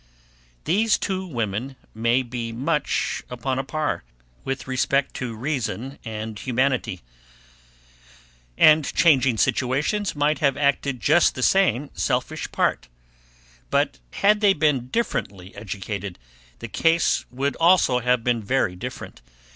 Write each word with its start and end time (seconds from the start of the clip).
These 0.63 0.97
two 0.97 1.27
women 1.27 1.75
may 1.93 2.23
be 2.23 2.51
much 2.51 3.21
upon 3.29 3.59
a 3.59 3.63
par, 3.63 4.03
with 4.43 4.67
respect 4.67 5.13
to 5.17 5.35
reason 5.35 5.99
and 6.03 6.39
humanity; 6.39 7.01
and 8.57 8.83
changing 8.95 9.37
situations, 9.37 10.15
might 10.15 10.39
have 10.39 10.57
acted 10.57 11.01
just 11.01 11.35
the 11.35 11.43
same 11.43 11.91
selfish 11.93 12.51
part; 12.51 12.87
but 13.69 13.99
had 14.13 14.39
they 14.41 14.53
been 14.53 14.87
differently 14.87 15.55
educated, 15.55 16.17
the 16.57 16.67
case 16.67 17.25
would 17.29 17.55
also 17.57 17.99
have 17.99 18.23
been 18.23 18.41
very 18.41 18.75
different. 18.75 19.21